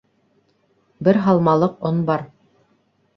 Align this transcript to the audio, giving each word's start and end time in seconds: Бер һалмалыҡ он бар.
Бер 1.07 1.19
һалмалыҡ 1.25 1.75
он 1.91 1.99
бар. 2.09 2.25